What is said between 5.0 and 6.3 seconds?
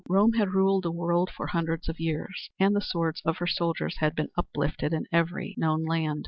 every known land.